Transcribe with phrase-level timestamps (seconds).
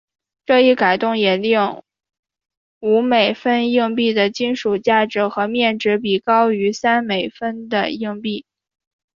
[0.47, 1.79] 这一改动也令
[2.79, 7.67] 五美分硬币的金属价值和面值比高于三美分
[7.99, 8.47] 硬币。